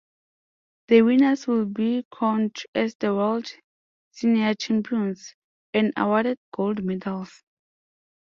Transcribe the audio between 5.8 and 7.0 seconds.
awarded gold